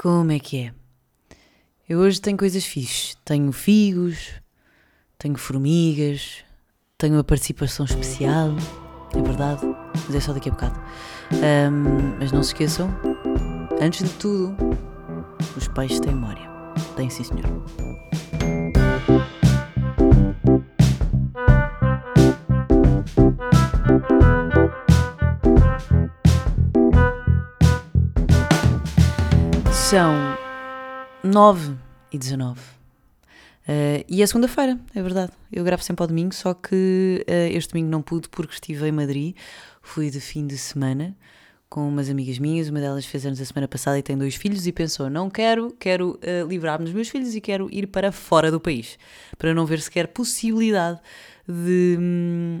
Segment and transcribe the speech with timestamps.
[0.00, 0.72] Como é que é?
[1.86, 3.18] Eu hoje tenho coisas fixes.
[3.22, 4.30] Tenho figos,
[5.18, 6.38] tenho formigas,
[6.96, 8.48] tenho uma participação especial,
[9.14, 9.60] é verdade,
[10.06, 10.80] mas é só daqui a bocado.
[11.34, 12.88] Ahm, mas não se esqueçam,
[13.78, 14.56] antes de tudo,
[15.54, 16.48] os peixes têm memória.
[16.96, 18.09] Têm sim, senhor.
[29.90, 30.14] São
[31.24, 31.74] 9
[32.12, 32.60] e 19.
[32.60, 35.32] Uh, e é segunda-feira, é verdade.
[35.50, 38.92] Eu gravo sempre ao domingo, só que uh, este domingo não pude porque estive em
[38.92, 39.34] Madrid.
[39.82, 41.16] Fui de fim de semana
[41.68, 42.68] com umas amigas minhas.
[42.68, 45.72] Uma delas fez anos a semana passada e tem dois filhos e pensou: não quero,
[45.72, 48.96] quero uh, livrar-me dos meus filhos e quero ir para fora do país
[49.38, 51.00] para não ver sequer possibilidade
[51.48, 52.60] de hum,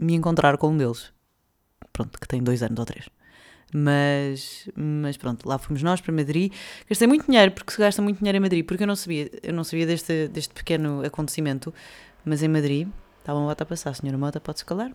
[0.00, 1.12] me encontrar com um deles.
[1.92, 3.08] Pronto, que tem dois anos ou três.
[3.74, 6.52] Mas, mas pronto, lá fomos nós para Madrid.
[6.88, 9.54] Gastei muito dinheiro, porque se gasta muito dinheiro em Madrid, porque eu não sabia, eu
[9.54, 11.72] não sabia deste, deste pequeno acontecimento,
[12.24, 12.86] mas em Madrid,
[13.18, 14.92] estava uma moto a passar, senhora Mota, pode-se calar?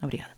[0.00, 0.32] Obrigada.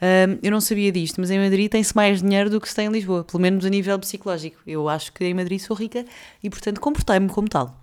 [0.00, 2.86] Um, eu não sabia disto, mas em Madrid tem-se mais dinheiro do que se tem
[2.86, 4.60] em Lisboa, pelo menos a nível psicológico.
[4.66, 6.04] Eu acho que em Madrid sou rica
[6.42, 7.82] e, portanto, comportei-me como tal.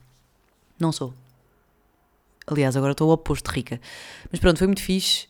[0.80, 1.14] Não sou.
[2.46, 3.82] Aliás, agora estou o oposto de rica.
[4.32, 5.28] Mas pronto, foi muito fixe.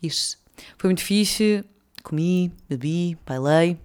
[0.00, 0.38] Isso.
[0.78, 1.64] Foi muito fixe
[2.06, 3.76] comi, bebi, bailei.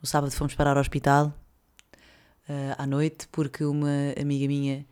[0.00, 1.34] No sábado fomos parar ao hospital
[2.48, 4.86] uh, à noite porque uma amiga minha,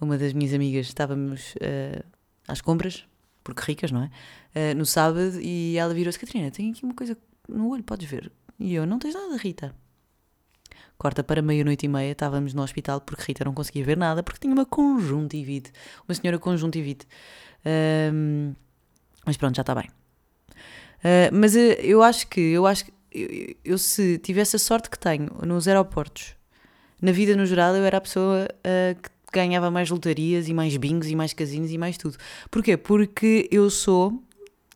[0.00, 2.02] uma das minhas amigas, estávamos uh,
[2.48, 3.06] às compras,
[3.42, 4.72] porque ricas, não é?
[4.72, 8.32] Uh, no sábado e ela virou-se: Catarina, tenho aqui uma coisa no olho, podes ver.
[8.58, 9.74] E eu: Não tens nada, Rita.
[10.96, 14.40] Corta para meia-noite e meia, estávamos no hospital porque Rita não conseguia ver nada porque
[14.40, 15.70] tinha uma conjuntivite,
[16.08, 17.06] uma senhora conjuntivite.
[18.12, 18.54] Um,
[19.26, 19.90] mas pronto, já está bem.
[21.04, 24.88] Uh, mas uh, eu acho que, eu acho que eu, eu, se tivesse a sorte
[24.88, 26.34] que tenho nos aeroportos,
[27.00, 30.74] na vida no geral, eu era a pessoa uh, que ganhava mais lotarias e mais
[30.76, 32.16] bingos e mais casinos e mais tudo.
[32.50, 32.76] Porquê?
[32.76, 34.22] Porque eu sou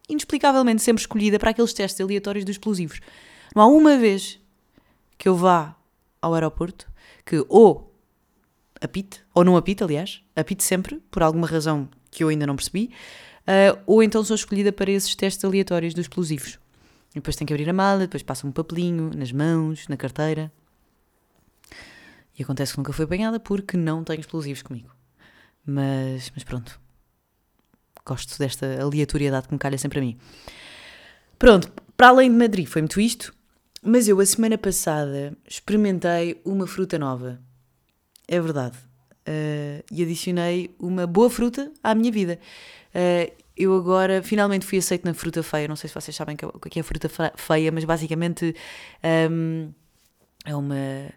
[0.08, 3.00] inexplicavelmente sempre escolhida para aqueles testes aleatórios dos explosivos.
[3.54, 4.38] Não há uma vez
[5.16, 5.74] que eu vá
[6.20, 6.90] ao aeroporto
[7.24, 7.94] que ou
[8.80, 12.90] apite, ou não apite, aliás, apite sempre, por alguma razão que eu ainda não percebi,
[13.48, 16.58] uh, ou então sou escolhida para esses testes aleatórios dos explosivos.
[17.10, 20.52] E depois tenho que abrir a mala, depois passa um papelinho nas mãos, na carteira.
[22.38, 24.94] E acontece que nunca fui apanhada porque não tenho explosivos comigo.
[25.66, 26.78] Mas, mas pronto.
[28.04, 30.18] Gosto desta aleatoriedade que me calha sempre a mim.
[31.38, 33.34] Pronto, para além de Madrid foi muito isto,
[33.82, 37.40] mas eu a semana passada experimentei uma fruta nova.
[38.26, 38.87] É verdade.
[39.28, 42.38] Uh, e adicionei uma boa fruta à minha vida.
[42.94, 45.68] Uh, eu agora finalmente fui aceito na fruta feia.
[45.68, 48.54] Não sei se vocês sabem o que é fruta feia, mas basicamente
[49.30, 49.70] um,
[50.46, 51.12] é uma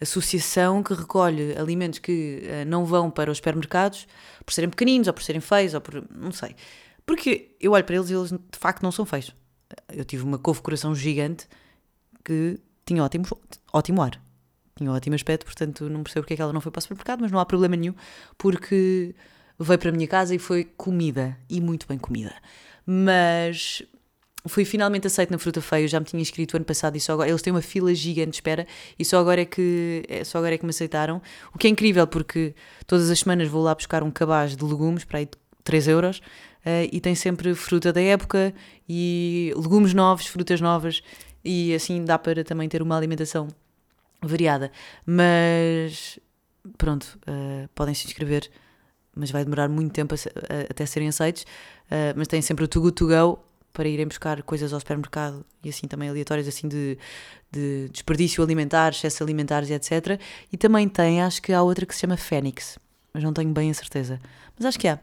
[0.00, 4.06] associação que recolhe alimentos que uh, não vão para os supermercados
[4.46, 6.02] por serem pequeninos ou por serem feios ou por.
[6.10, 6.56] não sei.
[7.04, 9.34] Porque eu olho para eles e eles de facto não são feios.
[9.92, 11.46] Eu tive uma couve-coração gigante
[12.24, 13.26] que tinha ótimo,
[13.72, 14.29] ótimo ar.
[14.80, 16.82] Tinha um ótimo aspecto, portanto não percebo porque é que ela não foi para o
[16.82, 17.94] supermercado, mas não há problema nenhum,
[18.38, 19.14] porque
[19.58, 22.34] veio para a minha casa e foi comida, e muito bem comida.
[22.86, 23.82] Mas
[24.46, 27.12] fui finalmente aceito na Fruta Feia, eu já me tinha inscrito ano passado e só
[27.12, 28.66] agora, eles têm uma fila gigante de espera
[28.98, 31.20] e só agora é que é, só agora é que me aceitaram,
[31.54, 32.54] o que é incrível porque
[32.86, 35.28] todas as semanas vou lá buscar um cabaz de legumes para aí
[35.62, 36.20] 3 euros
[36.64, 38.54] uh, e tem sempre fruta da época
[38.88, 41.02] e legumes novos, frutas novas
[41.44, 43.46] e assim dá para também ter uma alimentação
[44.22, 44.70] variada,
[45.06, 46.18] mas
[46.76, 48.50] pronto, uh, podem se inscrever
[49.14, 51.42] mas vai demorar muito tempo a, a, até serem aceitos.
[51.42, 53.38] Uh, mas tem sempre o Too Good To Go
[53.72, 56.98] para irem buscar coisas ao supermercado e assim também aleatórias assim de,
[57.50, 60.20] de desperdício alimentar, excesso alimentares e etc.
[60.52, 62.78] E também tem, acho que há outra que se chama Fênix,
[63.12, 64.20] mas não tenho bem a certeza.
[64.56, 64.98] Mas acho que há.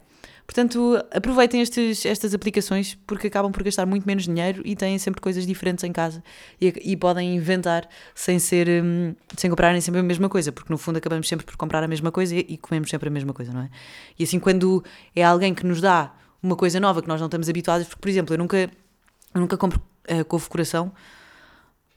[0.47, 5.19] Portanto, aproveitem estes, estas aplicações porque acabam por gastar muito menos dinheiro e têm sempre
[5.19, 6.23] coisas diferentes em casa
[6.59, 10.77] e, e podem inventar sem ser hum, sem comprarem sempre a mesma coisa, porque no
[10.77, 13.51] fundo acabamos sempre por comprar a mesma coisa e, e comemos sempre a mesma coisa,
[13.51, 13.69] não é?
[14.17, 14.81] E assim, quando
[15.13, 18.09] é alguém que nos dá uma coisa nova que nós não estamos habituados, porque, por
[18.09, 20.93] exemplo, eu nunca, eu nunca compro uh, couve-coração,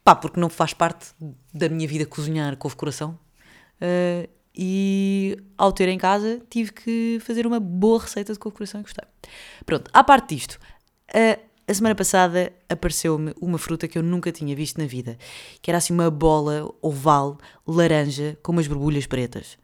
[0.02, 1.14] pá, porque não faz parte
[1.54, 3.16] da minha vida cozinhar couve-coração.
[3.80, 8.80] Uh, e ao ter em casa tive que fazer uma boa receita de couve coração
[8.80, 9.04] e gostei.
[9.64, 10.58] Pronto, à parte disto,
[11.12, 11.38] a,
[11.70, 15.16] a semana passada apareceu-me uma fruta que eu nunca tinha visto na vida,
[15.62, 19.56] que era assim uma bola oval, laranja, com umas borbulhas pretas.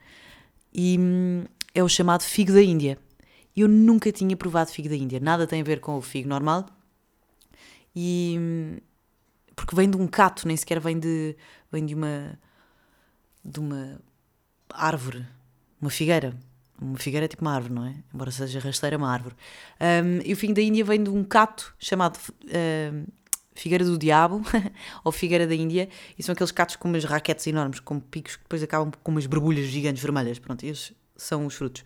[0.72, 1.44] E hum,
[1.74, 2.98] é o chamado figo da Índia.
[3.56, 6.66] Eu nunca tinha provado figo da Índia, nada tem a ver com o figo normal.
[7.94, 8.76] E hum,
[9.56, 11.34] porque vem de um cato, nem sequer vem de,
[11.72, 12.38] vem de uma
[13.44, 14.00] de uma
[14.70, 15.26] árvore,
[15.80, 16.36] uma figueira.
[16.80, 17.94] Uma figueira é tipo uma árvore, não é?
[18.12, 19.34] Embora seja rasteira, é uma árvore.
[19.80, 23.12] Um, e o fim da Índia vem de um cato chamado uh,
[23.54, 24.42] Figueira do Diabo,
[25.02, 28.42] ou Figueira da Índia, e são aqueles catos com umas raquetes enormes, com picos que
[28.42, 30.38] depois acabam com umas borbulhas gigantes vermelhas.
[30.38, 31.82] Pronto, esses são os frutos.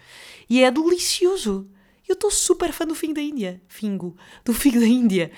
[0.49, 1.71] E é delicioso!
[2.09, 3.63] Eu estou super fã do figo da Índia.
[3.69, 4.17] Fingo.
[4.45, 5.31] Do figo da Índia.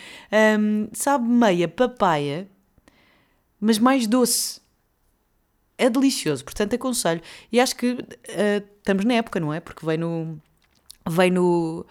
[0.58, 2.48] Um, sabe meia papaya,
[3.60, 4.61] mas mais doce.
[5.78, 7.20] É delicioso, portanto aconselho.
[7.50, 9.60] E acho que uh, estamos na época, não é?
[9.60, 10.38] Porque vem no.
[11.08, 11.84] Vem no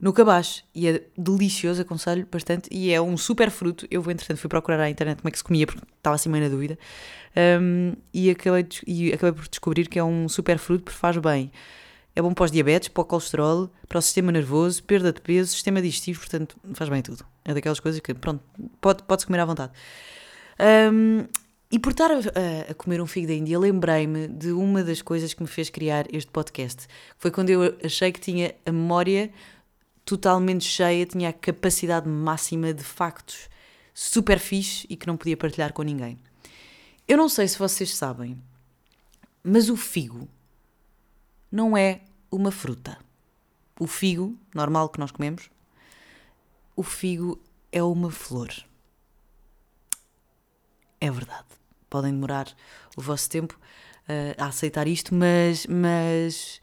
[0.00, 3.86] no cabaz e é delicioso, aconselho bastante e é um super fruto.
[3.90, 6.28] Eu vou, entretanto, fui procurar à internet como é que se comia porque estava assim
[6.28, 6.78] meio na dúvida
[7.60, 11.16] um, e, acabei de, e acabei por descobrir que é um super fruto porque faz
[11.16, 11.50] bem.
[12.14, 15.52] É bom para os diabetes, para o colesterol, para o sistema nervoso, perda de peso,
[15.52, 17.24] sistema digestivo, portanto faz bem tudo.
[17.44, 18.42] É daquelas coisas que, pronto,
[18.80, 19.72] pode, pode-se comer à vontade.
[20.92, 21.26] Um,
[21.70, 25.34] e por estar a, a, comer um figo da Índia, lembrei-me de uma das coisas
[25.34, 26.86] que me fez criar este podcast.
[27.18, 29.30] Foi quando eu achei que tinha a memória
[30.02, 33.50] totalmente cheia, tinha a capacidade máxima de factos
[33.92, 36.18] super fixe e que não podia partilhar com ninguém.
[37.06, 38.40] Eu não sei se vocês sabem,
[39.42, 40.26] mas o figo
[41.52, 42.00] não é
[42.30, 42.98] uma fruta.
[43.78, 45.50] O figo, normal que nós comemos,
[46.74, 47.38] o figo
[47.70, 48.48] é uma flor.
[51.00, 51.57] É verdade.
[51.88, 52.46] Podem demorar
[52.96, 53.58] o vosso tempo
[54.08, 56.60] uh, a aceitar isto, mas, mas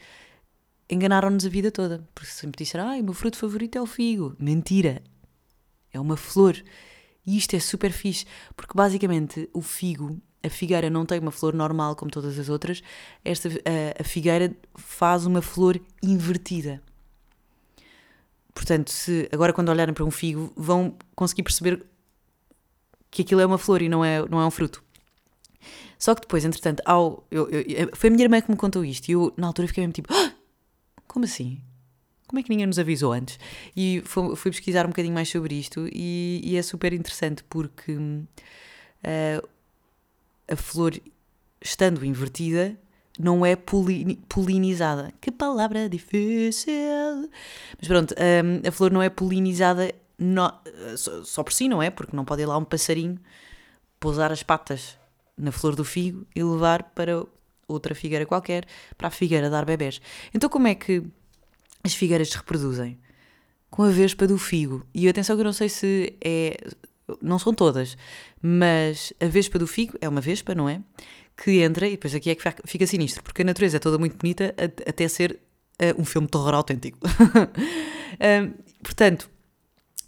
[0.90, 2.08] enganaram-nos a vida toda.
[2.14, 4.36] Porque sempre disseram, ah, o meu fruto favorito é o figo.
[4.40, 5.02] Mentira.
[5.92, 6.62] É uma flor.
[7.26, 8.26] E isto é super fixe,
[8.56, 12.84] porque basicamente o figo, a figueira não tem uma flor normal como todas as outras,
[13.24, 16.82] esta, a, a figueira faz uma flor invertida.
[18.54, 21.84] Portanto, se agora quando olharem para um figo, vão conseguir perceber
[23.10, 24.85] que aquilo é uma flor e não é, não é um fruto.
[25.98, 29.10] Só que depois, entretanto, ao, eu, eu, foi a minha irmã que me contou isto
[29.10, 30.32] e eu, na altura, fiquei mesmo tipo: ah!
[31.08, 31.62] como assim?
[32.28, 33.40] Como é que ninguém nos avisou antes?
[33.76, 37.94] E fui, fui pesquisar um bocadinho mais sobre isto e, e é super interessante porque
[37.94, 39.48] uh,
[40.48, 41.00] a flor,
[41.62, 42.78] estando invertida,
[43.20, 45.14] não é polinizada.
[45.22, 47.30] Que palavra difícil!
[47.80, 50.52] Mas pronto, um, eh, a flor não é polinizada no,
[50.98, 51.90] só, só, por si, não é?
[51.90, 53.20] Porque não pode ir lá um passarinho
[54.00, 54.98] pousar as patas
[55.38, 57.26] na flor do figo e levar para
[57.68, 58.66] outra figueira qualquer
[58.98, 60.02] para a figueira dar bebés.
[60.34, 61.04] Então, como é que
[61.84, 63.00] as figueiras se reproduzem?
[63.70, 64.86] Com a vespa do figo.
[64.94, 66.58] E atenção que eu não sei se é.
[67.22, 67.96] Não são todas,
[68.42, 70.82] mas a vespa do figo é uma vespa, não é?
[71.38, 74.18] Que entra, e depois aqui é que fica sinistro, porque a natureza é toda muito
[74.18, 74.56] bonita
[74.88, 75.40] até ser
[75.80, 76.98] uh, um filme de terror autêntico.
[77.06, 79.30] uh, portanto,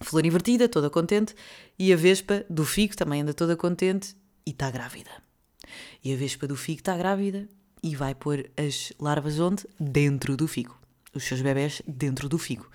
[0.01, 1.35] flor invertida, toda contente,
[1.77, 4.15] e a vespa do figo também anda toda contente
[4.47, 5.11] e está grávida.
[6.01, 7.49] E a vespa do figo está grávida
[7.83, 9.67] e vai pôr as larvas onde?
[9.77, 10.79] Dentro do figo.
[11.13, 12.71] Os seus bebés dentro do figo.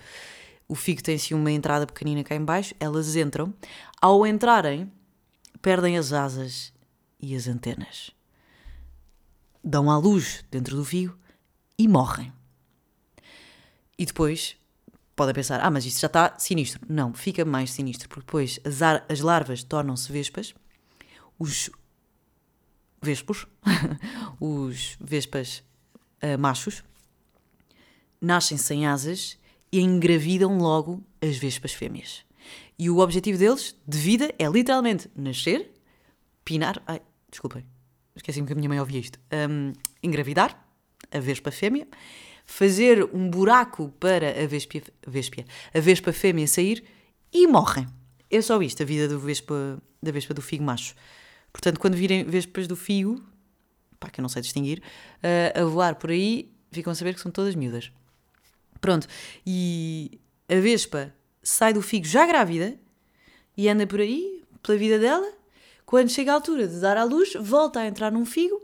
[0.69, 3.55] O figo tem assim uma entrada pequenina cá em baixo, elas entram.
[4.03, 4.93] Ao entrarem,
[5.63, 6.75] perdem as asas
[7.19, 8.11] e as antenas.
[9.65, 11.17] Dão à luz dentro do figo
[11.79, 12.31] e morrem.
[13.99, 14.57] E depois
[15.17, 16.81] podem pensar: ah, mas isto já está sinistro.
[16.87, 20.55] Não, fica mais sinistro, porque depois as, as larvas tornam-se vespas,
[21.39, 21.71] os
[23.01, 23.47] vespos,
[24.41, 25.63] os vespas
[26.23, 26.83] uh, machos,
[28.21, 29.37] nascem sem asas
[29.73, 32.25] e engravidam logo as vespas fêmeas.
[32.79, 35.71] E o objetivo deles, de vida, é literalmente nascer,
[36.45, 36.83] pinar.
[36.87, 37.65] Ai, desculpem,
[38.15, 39.19] esqueci-me que a minha mãe ouvia isto.
[39.33, 40.67] Um, engravidar
[41.11, 41.87] a vespa fêmea,
[42.45, 46.85] fazer um buraco para a vespa, vespa, a vespa fêmea sair
[47.33, 47.87] e morrem.
[48.31, 50.95] É só isto, a vida vespa, da vespa do figo macho.
[51.53, 53.23] Portanto, quando virem vespas do fio,
[54.01, 54.83] pá, que eu não sei distinguir,
[55.19, 57.93] uh, a voar por aí, ficam a saber que são todas miúdas.
[58.81, 59.07] Pronto,
[59.47, 60.19] e
[60.49, 62.79] a vespa sai do figo já grávida
[63.57, 65.33] e anda por aí, pela vida dela.
[65.85, 68.61] Quando chega a altura de dar à luz, volta a entrar num figo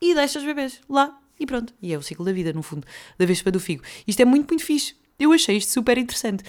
[0.00, 1.18] e deixa os bebês lá.
[1.38, 1.74] E pronto.
[1.82, 2.86] E é o ciclo da vida, no fundo,
[3.18, 3.82] da vespa do figo.
[4.06, 4.94] Isto é muito, muito fixe.
[5.18, 6.44] Eu achei isto super interessante.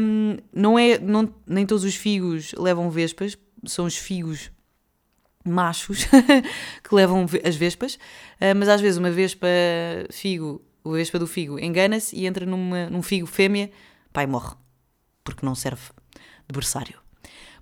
[0.00, 4.50] Um, não é, não, nem todos os figos levam vespas, são os figos
[5.44, 6.06] machos
[6.82, 9.46] que levam as vespas, uh, mas às vezes uma vespa
[10.10, 13.70] figo, a vespa do figo, engana-se e entra numa, num figo fêmea,
[14.12, 14.56] pai morre,
[15.22, 15.82] porque não serve
[16.48, 16.98] de berçário.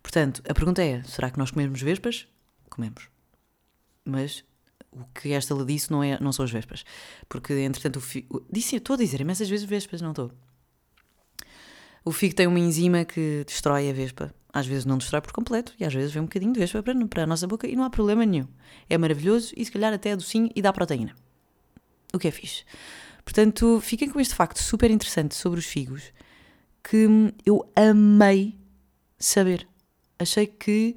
[0.03, 2.27] Portanto, a pergunta é: será que nós comemos vespas?
[2.69, 3.09] Comemos.
[4.05, 4.45] Mas
[4.91, 6.85] o que esta lhe disse não, é, não são as vespas.
[7.29, 8.45] Porque, entretanto, o figo.
[8.51, 10.33] Disse, estou a dizer imensas vezes vespas, não estou.
[12.05, 14.35] O figo tem uma enzima que destrói a vespa.
[14.53, 17.07] Às vezes não destrói por completo e às vezes vem um bocadinho de vespa para,
[17.07, 18.47] para a nossa boca e não há problema nenhum.
[18.89, 21.15] É maravilhoso e se calhar até é docinho e dá proteína.
[22.13, 22.65] O que é fixe.
[23.25, 26.13] Portanto, fiquem com este facto super interessante sobre os figos
[26.83, 27.07] que
[27.47, 28.59] eu amei
[29.19, 29.67] saber.
[30.19, 30.97] Achei que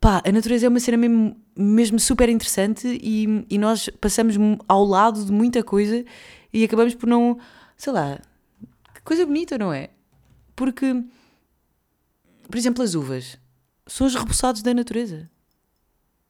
[0.00, 4.36] pá, a natureza é uma cena mesmo, mesmo super interessante e, e nós passamos
[4.66, 6.04] ao lado de muita coisa
[6.52, 7.38] e acabamos por não,
[7.76, 8.18] sei lá,
[8.94, 9.90] que coisa bonita, não é?
[10.58, 11.04] Porque,
[12.48, 13.38] por exemplo, as uvas
[13.86, 15.30] são os reboçados da natureza.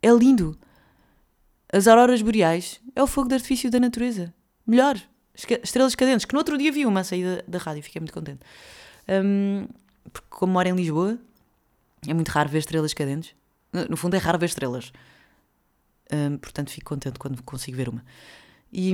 [0.03, 0.55] É lindo.
[1.73, 4.35] As auroras boreais é o fogo de artifício da natureza.
[4.67, 5.01] Melhor.
[5.35, 8.41] Estrelas cadentes, que no outro dia vi uma saída da rádio, fiquei muito contente.
[9.09, 9.67] Um,
[10.13, 11.19] porque como moro em Lisboa,
[12.07, 13.35] é muito raro ver estrelas cadentes.
[13.89, 14.93] No fundo, é raro ver estrelas.
[16.13, 18.05] Um, portanto, fico contente quando consigo ver uma.
[18.71, 18.93] E,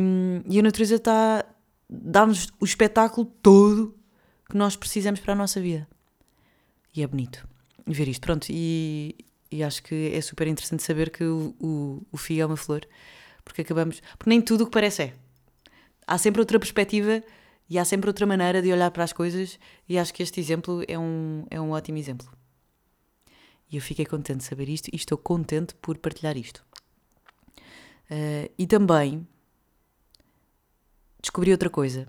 [0.48, 1.44] e a natureza está.
[1.90, 3.98] dá-nos o espetáculo todo
[4.48, 5.86] que nós precisamos para a nossa vida.
[6.94, 7.46] E é bonito
[7.86, 8.20] ver isto.
[8.20, 9.16] Pronto, e,
[9.50, 12.86] e acho que é super interessante saber que o, o, o fio é uma flor.
[13.44, 14.00] Porque acabamos.
[14.16, 15.14] Porque nem tudo o que parece é.
[16.06, 17.22] Há sempre outra perspectiva
[17.68, 19.58] e há sempre outra maneira de olhar para as coisas,
[19.88, 22.30] e acho que este exemplo é um, é um ótimo exemplo.
[23.70, 26.64] E eu fiquei contente de saber isto e estou contente por partilhar isto.
[28.10, 29.26] Uh, e também
[31.20, 32.06] descobri outra coisa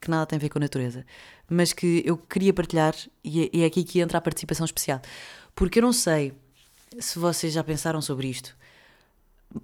[0.00, 1.04] que nada tem a ver com a natureza,
[1.48, 5.00] mas que eu queria partilhar e é, é aqui que entra a participação especial.
[5.54, 6.32] Porque eu não sei
[6.98, 8.56] se vocês já pensaram sobre isto.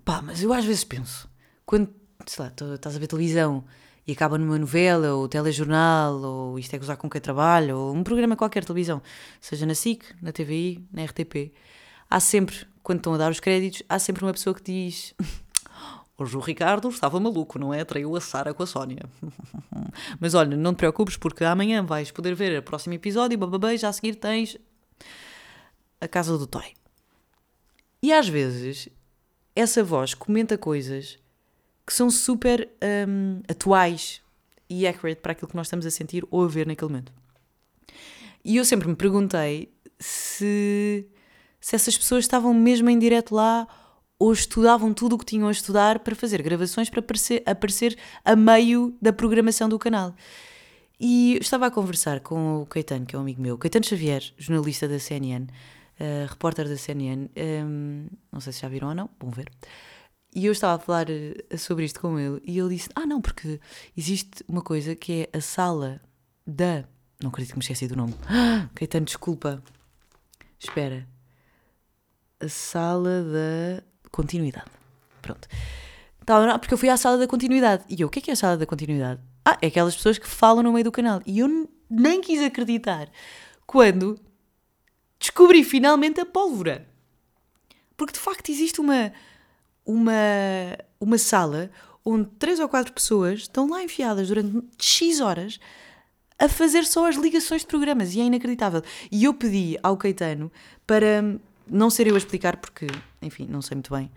[0.05, 1.29] Pá, mas eu às vezes penso,
[1.65, 1.89] quando,
[2.27, 3.65] sei lá, estás a ver televisão
[4.07, 8.05] e acaba numa novela, ou telejornal, ou isto é gozar com quem trabalha, ou um
[8.05, 9.03] programa qualquer televisão,
[9.41, 11.53] seja na SIC, na TVI, na RTP,
[12.09, 15.15] há sempre, quando estão a dar os créditos, há sempre uma pessoa que diz.
[16.19, 17.85] Hoje o Ricardo estava maluco, não é?
[17.85, 19.03] Traiu a Sara com a Sónia.
[20.19, 23.77] Mas olha, não te preocupes, porque amanhã vais poder ver o próximo episódio e bababá,
[23.77, 24.57] já a seguir tens
[26.01, 26.73] a casa do Toy.
[28.03, 28.89] E às vezes
[29.55, 31.19] essa voz comenta coisas
[31.87, 32.69] que são super
[33.09, 34.23] um, atuais
[34.69, 37.13] e accurate para aquilo que nós estamos a sentir ou a ver naquele momento.
[38.45, 41.07] E eu sempre me perguntei se,
[41.61, 43.67] se essas pessoas estavam mesmo em direto lá
[44.19, 48.35] ou estudavam tudo o que tinham a estudar para fazer gravações para aparecer, aparecer a
[48.35, 50.15] meio da programação do canal.
[50.99, 54.89] E estava a conversar com o Caetano, que é um amigo meu, Caetano Xavier, jornalista
[54.89, 55.49] da CNN, uh,
[55.99, 59.51] eh, repórter da CNN, um, não sei se já viram ou não, vão ver.
[60.35, 63.21] E eu estava a falar eh, sobre isto com ele e ele disse: Ah, não,
[63.21, 63.61] porque
[63.97, 66.01] existe uma coisa que é a sala
[66.47, 66.85] da.
[67.23, 68.15] Não acredito que me esqueci do nome.
[68.75, 69.63] Caetano, desculpa.
[70.59, 71.09] Espera.
[72.39, 74.71] A sala da continuidade.
[75.23, 75.49] Pronto.
[76.27, 77.85] Não, porque eu fui à sala da continuidade.
[77.89, 79.21] E eu, o que é que é a sala da continuidade?
[79.45, 81.23] Ah, é aquelas pessoas que falam no meio do canal.
[81.25, 83.09] E eu nem quis acreditar
[83.67, 84.19] quando
[85.19, 86.89] descobri finalmente a pólvora.
[87.97, 89.13] Porque de facto existe uma
[89.87, 90.13] uma,
[91.01, 91.71] uma sala
[92.05, 95.61] onde três ou quatro pessoas estão lá enfiadas durante X horas
[96.39, 98.83] a fazer só as ligações de programas e é inacreditável.
[99.11, 100.53] E eu pedi ao Caetano
[100.87, 102.87] para não ser eu a explicar, porque,
[103.23, 104.11] enfim, não sei muito bem.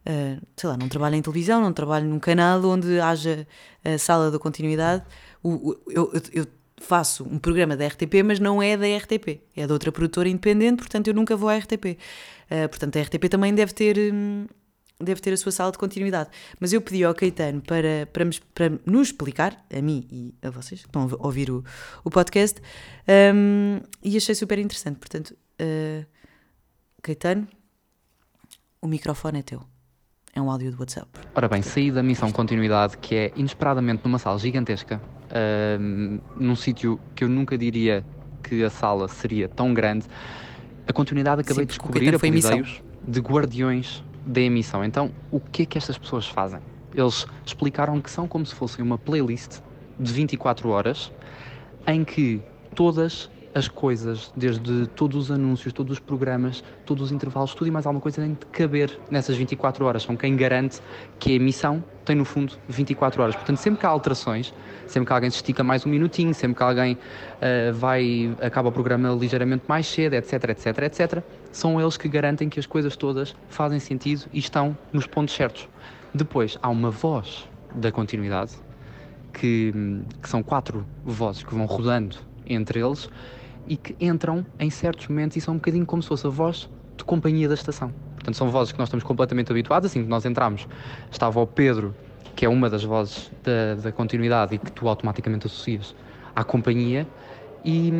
[0.00, 3.46] Uh, sei lá, não trabalho em televisão, não trabalho num canal onde haja
[3.84, 5.04] a sala da continuidade.
[5.42, 6.46] O, o, eu, eu,
[6.82, 10.78] faço um programa da RTP, mas não é da RTP, é de outra produtora independente,
[10.78, 11.84] portanto eu nunca vou à RTP.
[11.84, 13.98] Uh, ah, portanto, a RTP também deve ter.
[13.98, 14.46] Hum,
[15.00, 16.30] deve ter a sua sala de continuidade.
[16.58, 20.50] Mas eu pedi ao Caetano para, para, me, para nos explicar, a mim e a
[20.50, 21.64] vocês, que estão a ouvir o,
[22.04, 22.60] o podcast,
[23.34, 24.98] um, e achei super interessante.
[24.98, 26.04] Portanto, uh,
[27.02, 27.48] Caetano,
[28.80, 29.62] o microfone é teu.
[30.34, 31.08] É um áudio do WhatsApp.
[31.34, 37.00] Ora bem, saí da missão continuidade, que é inesperadamente numa sala gigantesca, uh, num sítio
[37.14, 38.04] que eu nunca diria
[38.42, 40.06] que a sala seria tão grande.
[40.86, 44.84] A continuidade acabei Sim, de descobrir apelideios de guardiões da emissão.
[44.84, 46.60] Então, o que é que estas pessoas fazem?
[46.94, 49.60] Eles explicaram que são como se fossem uma playlist
[49.98, 51.10] de 24 horas
[51.86, 52.40] em que
[52.74, 57.70] todas as coisas, desde todos os anúncios, todos os programas, todos os intervalos, tudo e
[57.70, 60.02] mais alguma coisa tem de caber nessas 24 horas.
[60.04, 60.80] São quem garante
[61.18, 63.34] que a emissão tem, no fundo, 24 horas.
[63.34, 64.54] Portanto, sempre que há alterações,
[64.86, 68.72] sempre que alguém se estica mais um minutinho, sempre que alguém uh, vai, acaba o
[68.72, 73.34] programa ligeiramente mais cedo, etc, etc, etc, são eles que garantem que as coisas todas
[73.48, 75.68] fazem sentido e estão nos pontos certos.
[76.14, 78.52] Depois, há uma voz da continuidade,
[79.32, 79.72] que,
[80.20, 82.16] que são quatro vozes que vão rodando
[82.46, 83.08] entre eles
[83.70, 86.68] e que entram em certos momentos e são um bocadinho como se fosse a voz
[86.96, 87.94] de companhia da estação.
[88.16, 89.88] Portanto, são vozes que nós estamos completamente habituados.
[89.88, 90.66] Assim que nós entramos,
[91.08, 91.94] estava o Pedro,
[92.34, 95.94] que é uma das vozes da, da continuidade e que tu automaticamente associas
[96.34, 97.06] à companhia
[97.64, 97.92] e,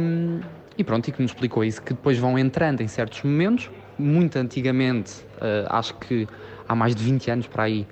[0.77, 4.37] e pronto, e que nos explicou isso, que depois vão entrando em certos momentos, muito
[4.39, 6.27] antigamente, uh, acho que
[6.69, 7.87] há mais de 20 anos para aí,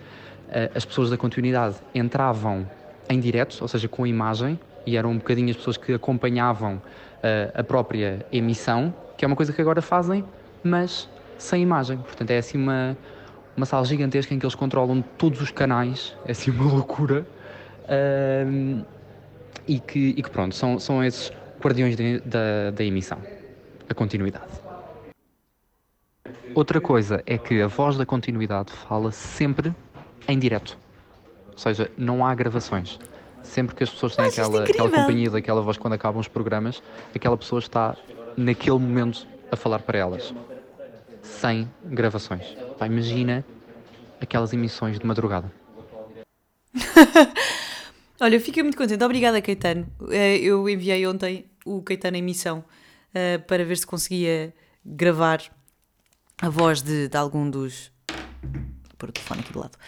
[0.49, 2.69] uh, as pessoas da continuidade entravam
[3.09, 4.59] em direto, ou seja, com imagem,
[4.89, 6.81] e eram um bocadinho as pessoas que acompanhavam uh,
[7.55, 10.25] a própria emissão, que é uma coisa que agora fazem,
[10.65, 11.99] mas sem imagem.
[11.99, 12.97] Portanto, é assim uma,
[13.57, 17.27] uma sala gigantesca em que eles controlam todos os canais, é assim uma loucura.
[17.85, 18.85] Uh,
[19.67, 21.31] e, que, e que pronto, são, são esses
[21.61, 23.19] guardiões de, da, da emissão,
[23.89, 24.47] a continuidade.
[26.55, 29.75] Outra coisa é que a voz da continuidade fala sempre
[30.27, 30.79] em direto.
[31.53, 32.99] Ou seja, não há gravações.
[33.49, 36.83] Sempre que as pessoas têm aquela, aquela companhia daquela voz quando acabam os programas,
[37.15, 37.97] aquela pessoa está
[38.37, 40.35] naquele momento a falar para elas.
[41.23, 42.45] Sem gravações.
[42.79, 43.45] Pá, imagina
[44.21, 45.51] aquelas emissões de madrugada.
[48.21, 49.03] Olha, eu fiquei muito contente.
[49.03, 49.87] Obrigada, Caetano.
[50.11, 52.65] Eh, eu enviei ontem o Caetano em missão
[53.15, 55.43] uh, para ver se conseguia gravar
[56.41, 57.91] a voz de, de algum dos.
[58.99, 59.79] Pôr o telefone aqui do lado.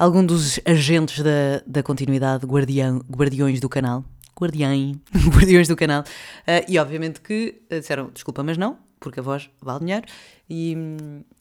[0.00, 4.02] Algum dos agentes da, da continuidade, guardião, guardiões do canal.
[4.34, 6.00] Guardião, guardiões do canal.
[6.00, 10.06] Uh, e obviamente que disseram desculpa, mas não, porque a voz vale dinheiro
[10.48, 10.74] e,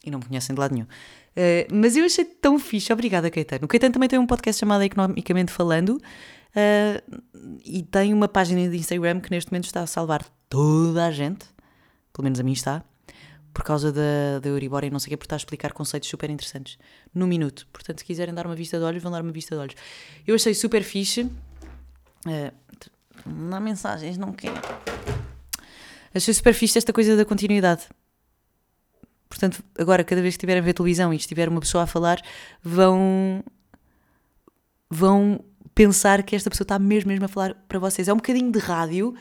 [0.05, 0.87] e não me conhecem de lado nenhum.
[0.87, 3.63] Uh, mas eu achei tão fixe, obrigada Caetano.
[3.63, 7.21] O Caetano também tem um podcast chamado Economicamente Falando uh,
[7.63, 11.45] e tem uma página de Instagram que neste momento está a salvar toda a gente,
[12.11, 12.83] pelo menos a mim está,
[13.59, 16.07] por causa da, da Euribor e não sei o quê, porque está a explicar conceitos
[16.07, 16.79] super interessantes
[17.13, 17.67] no minuto.
[17.73, 19.75] Portanto, se quiserem dar uma vista de olhos, vão dar uma vista de olhos.
[20.25, 21.23] Eu achei super fixe.
[22.25, 22.53] Uh,
[23.25, 24.55] não mensagens, não quero.
[26.15, 27.83] Achei super fixe esta coisa da continuidade.
[29.27, 32.21] Portanto, agora, cada vez que estiverem a ver televisão e estiver uma pessoa a falar,
[32.63, 33.43] vão.
[34.89, 35.43] vão
[35.75, 38.07] pensar que esta pessoa está mesmo, mesmo a falar para vocês.
[38.07, 39.13] É um bocadinho de rádio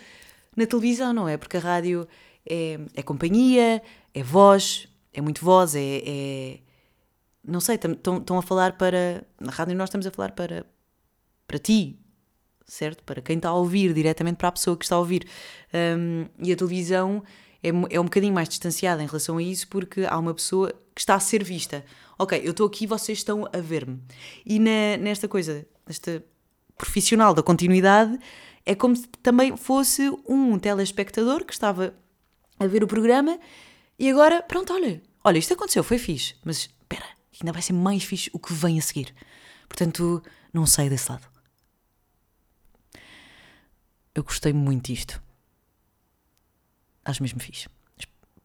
[0.57, 1.37] na televisão, não é?
[1.37, 2.07] Porque a rádio
[2.49, 3.83] é, é companhia,
[4.15, 6.03] é voz, é muito voz, é.
[6.07, 6.59] é
[7.45, 9.25] não sei, estão a falar para.
[9.41, 10.67] Na rádio nós estamos a falar para.
[11.47, 11.99] para ti,
[12.67, 13.03] certo?
[13.05, 15.27] Para quem está a ouvir, diretamente para a pessoa que está a ouvir.
[15.73, 17.23] Um, e a televisão
[17.63, 21.01] é, é um bocadinho mais distanciada em relação a isso porque há uma pessoa que
[21.01, 21.85] está a ser vista.
[22.19, 24.01] Ok, eu estou aqui vocês estão a ver-me.
[24.45, 26.23] E na, nesta coisa, nesta
[26.77, 28.19] profissional da continuidade,
[28.65, 31.95] é como se também fosse um telespectador que estava
[32.59, 33.39] a ver o programa
[33.99, 37.07] e agora, pronto, olha, olha, isto aconteceu, foi fixe, mas espera,
[37.41, 39.15] ainda vai ser mais fixe o que vem a seguir.
[39.69, 41.27] Portanto, não sei desse lado.
[44.15, 45.23] Eu gostei muito disto
[47.11, 47.69] acho mesmo fixe.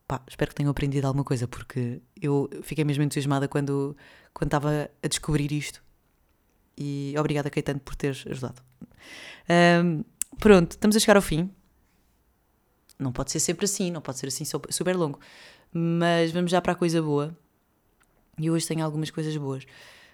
[0.08, 3.96] Pá, espero que tenham aprendido alguma coisa, porque eu fiquei mesmo entusiasmada quando,
[4.34, 5.84] quando estava a descobrir isto.
[6.78, 8.62] E obrigada, Caetano, por teres ajudado.
[9.84, 10.04] Um,
[10.40, 11.50] pronto, estamos a chegar ao fim.
[13.04, 15.20] Não pode ser sempre assim, não pode ser assim super longo.
[15.72, 17.36] Mas vamos já para a coisa boa.
[18.40, 19.66] E hoje tenho algumas coisas boas.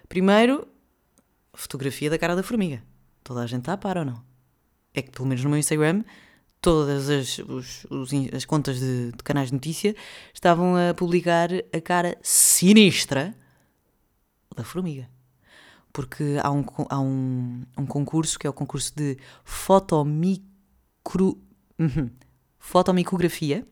[0.08, 0.66] Primeiro,
[1.54, 2.82] fotografia da cara da formiga.
[3.22, 4.22] Toda a gente está a par ou não?
[4.92, 6.02] É que pelo menos no meu Instagram
[6.60, 9.96] todas as, os, os, as contas de, de, canais de notícia
[10.34, 13.34] estavam a publicar a cara sinistra
[14.54, 15.08] da formiga.
[15.92, 21.38] Porque há um, há um, um concurso que é o concurso de fotomicro,
[21.78, 22.10] uhum,
[22.60, 23.66] fotomicografia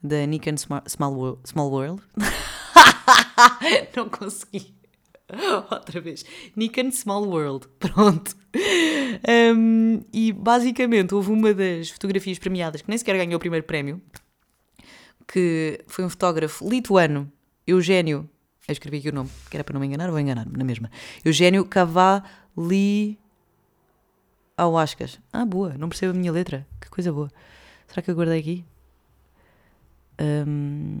[0.00, 1.40] da Nikon Small.
[1.44, 2.02] Small World.
[3.96, 4.74] Não consegui.
[5.70, 6.24] Outra vez.
[6.54, 7.66] Nikon Small World.
[7.78, 8.36] Pronto.
[9.56, 14.00] Um, e basicamente houve uma das fotografias premiadas que nem sequer ganhou o primeiro prémio,
[15.26, 17.30] que foi um fotógrafo lituano,
[17.66, 18.28] Eugênio.
[18.66, 20.90] Eu escrevi aqui o nome, que era para não me enganar, vou enganar-me na mesma.
[21.24, 23.18] Eugênio Cavalli.
[24.56, 25.18] Auascas.
[25.32, 26.66] Ah, boa, não percebo a minha letra.
[26.80, 27.30] Que coisa boa.
[27.90, 28.64] Será que eu guardei aqui?
[30.20, 31.00] Um...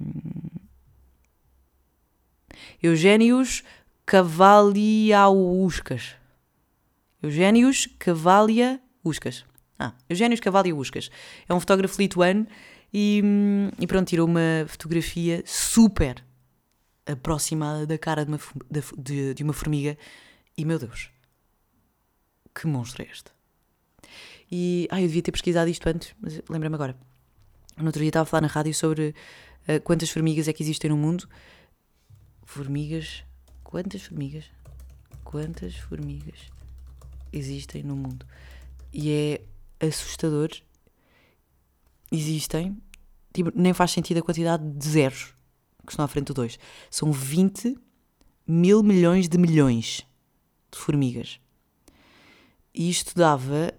[2.82, 3.62] Eugénios
[4.04, 6.16] Cavaliauscas.
[7.22, 9.44] Eugénios Cavalia Uscas.
[9.78, 11.10] Ah, Eugénios Cavalia Uscas.
[11.48, 12.46] É um fotógrafo lituano
[12.92, 13.22] e,
[13.78, 16.24] e pronto, tirou uma fotografia super
[17.06, 18.40] aproximada da cara de uma,
[18.98, 19.96] de, de uma formiga.
[20.56, 21.08] E meu Deus,
[22.52, 23.30] que monstro é este?
[24.50, 26.96] E ai, eu devia ter pesquisado isto antes, mas lembra-me agora.
[27.76, 29.14] No outro dia estava a falar na rádio sobre
[29.68, 31.28] uh, quantas formigas é que existem no mundo.
[32.44, 33.24] Formigas.
[33.62, 34.44] Quantas formigas?
[35.22, 36.50] Quantas formigas
[37.32, 38.26] existem no mundo.
[38.92, 39.10] E
[39.80, 40.50] é assustador.
[42.10, 42.76] Existem.
[43.32, 45.34] Tipo, nem faz sentido a quantidade de zeros
[45.86, 46.58] que estão à frente do 2.
[46.90, 47.78] São 20
[48.46, 50.04] mil milhões de milhões
[50.70, 51.40] de formigas.
[52.74, 53.72] E isto dava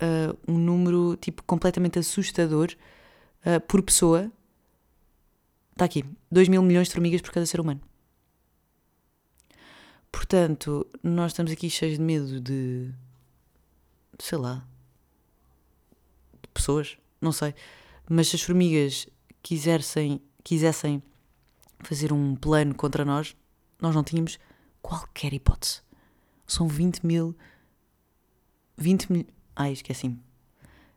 [0.00, 2.74] uh, um número tipo completamente assustador
[3.44, 4.30] uh, por pessoa.
[5.72, 7.80] Está aqui, 2 mil milhões de formigas por cada ser humano.
[10.12, 12.92] Portanto, nós estamos aqui cheios de medo de.
[14.18, 14.66] sei lá.
[16.42, 17.54] de pessoas, não sei.
[18.08, 19.06] Mas se as formigas
[19.42, 21.02] quisessem, quisessem
[21.80, 23.36] fazer um plano contra nós,
[23.80, 24.38] nós não tínhamos
[24.82, 25.80] qualquer hipótese.
[26.46, 27.36] São 20 mil.
[28.76, 29.26] 20 mil.
[29.60, 30.18] Ai, esqueci-me.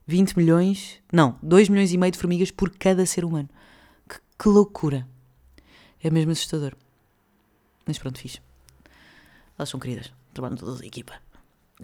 [0.07, 1.01] 20 milhões.
[1.11, 3.49] Não, 2 milhões e meio de formigas por cada ser humano.
[4.07, 5.05] Que, que loucura.
[6.01, 6.73] É mesmo assustador.
[7.85, 8.41] Mas pronto, fiz.
[9.57, 10.13] Elas são queridas.
[10.33, 11.13] Trabalham todas em equipa.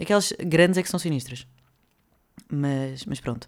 [0.00, 1.46] Aquelas grandes é que são sinistras.
[2.50, 3.46] Mas, mas pronto.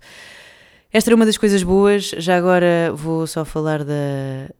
[0.92, 2.11] Esta era uma das coisas boas.
[2.18, 4.51] Já agora vou só falar da,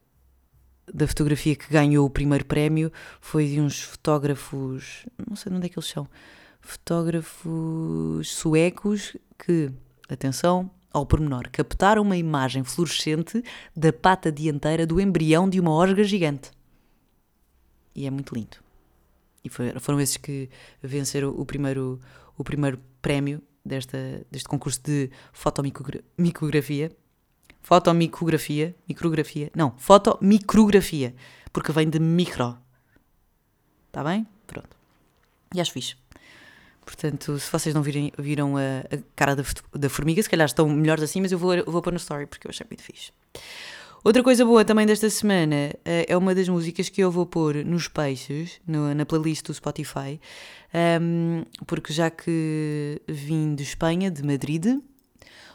[0.91, 2.91] da fotografia que ganhou o primeiro prémio.
[3.21, 5.05] Foi de uns fotógrafos.
[5.29, 6.09] Não sei de onde é que eles são.
[6.63, 9.71] Fotógrafos suecos que,
[10.09, 13.43] atenção ao pormenor, captaram uma imagem fluorescente
[13.77, 16.51] da pata dianteira do embrião de uma osga gigante.
[17.95, 18.59] E é muito lindo.
[19.45, 20.49] E foram esses que
[20.81, 22.01] venceram o primeiro,
[22.39, 26.93] o primeiro prémio desta, deste concurso de fotomicografia.
[27.61, 31.15] Fotomicografia, micrografia, não, fotomicrografia,
[31.53, 32.57] porque vem de micro.
[33.89, 34.27] Está bem?
[34.47, 34.77] Pronto.
[35.55, 36.02] E acho fixe.
[36.85, 39.43] Portanto, se vocês não virem, viram a, a cara da,
[39.75, 42.47] da, formiga, se calhar estão melhores assim, mas eu vou, vou pôr no story porque
[42.47, 43.13] eu achei muito fixe.
[44.05, 47.65] Outra coisa boa também desta semana uh, é uma das músicas que eu vou pôr
[47.65, 50.21] nos peixes, no, na playlist do Spotify,
[51.01, 54.67] um, porque já que vim de Espanha, de Madrid,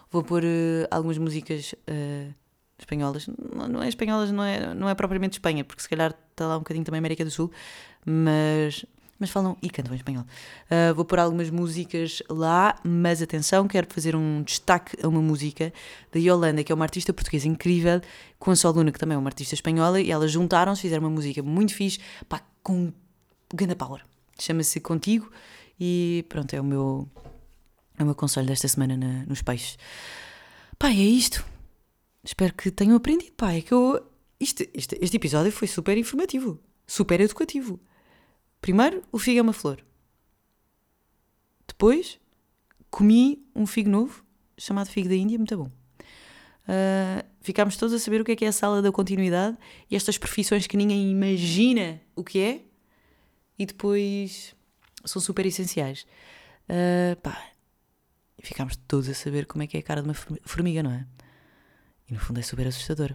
[0.10, 2.34] vou pôr uh, algumas músicas uh,
[2.80, 3.28] espanholas.
[3.28, 6.56] Não, não, é espanholas, não é, não é propriamente Espanha, porque se calhar está lá
[6.56, 7.52] um bocadinho também América do Sul,
[8.06, 8.86] mas
[9.20, 10.24] mas falam e cantam em espanhol.
[10.24, 15.74] Uh, vou pôr algumas músicas lá, mas atenção, quero fazer um destaque a uma música
[16.12, 18.02] da Yolanda, que é uma artista portuguesa incrível,
[18.40, 21.42] com a Soluna, que também é uma artista espanhola, e elas juntaram-se, fizeram uma música
[21.42, 22.92] muito fixe, pá, com
[23.54, 24.04] ganda power.
[24.40, 25.32] Chama-se Contigo,
[25.80, 27.10] e pronto, é o meu,
[27.98, 29.78] é o meu conselho desta semana na, nos peixes.
[30.78, 31.44] Pá, é isto.
[32.24, 34.06] Espero que tenham aprendido, pá, é que eu...
[34.40, 37.80] Isto, este, este episódio foi super informativo, super educativo.
[38.62, 39.84] Primeiro, o figo é uma flor.
[41.68, 42.20] Depois,
[42.90, 44.24] comi um figo novo,
[44.58, 45.72] chamado figo da Índia, muito bom.
[46.68, 49.58] Uh, ficámos todos a saber o que é que é a sala da continuidade
[49.90, 52.62] e estas profissões que ninguém imagina o que é
[53.58, 54.54] e depois
[55.06, 56.06] são super essenciais.
[56.70, 57.52] Uh, pá,
[58.42, 61.06] ficámos todos a saber como é que é a cara de uma formiga, não é?
[62.10, 63.14] E no fundo é super assustador.